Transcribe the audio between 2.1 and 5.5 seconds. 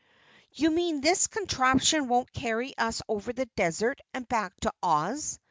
carry us over the desert and back to Oz?"